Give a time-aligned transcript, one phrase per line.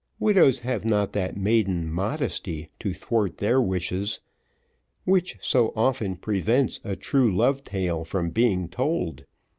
[0.19, 4.19] Widows have not that maiden modesty to thwart their wishes,
[5.05, 9.25] which so often prevents a true love tale from being told.